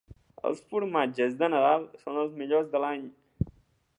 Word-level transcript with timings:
Els 0.49 0.61
formatges 0.71 1.35
de 1.43 1.51
Nadal 1.55 1.85
són 2.05 2.19
els 2.23 2.35
millors 2.41 2.75
de 2.75 2.85
l'any. 2.87 3.07